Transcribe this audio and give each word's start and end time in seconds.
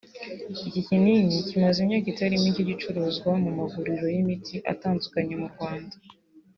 Iki 0.67 0.81
kinini 0.87 1.45
kimaze 1.47 1.77
imyaka 1.81 2.07
itari 2.13 2.43
mike 2.43 2.61
gicuruzwa 2.69 3.29
mu 3.43 3.49
maguriro 3.57 4.05
y’imiti 4.13 4.55
atandukanye 4.73 5.33
mu 5.41 5.47
Rwanda 5.53 5.95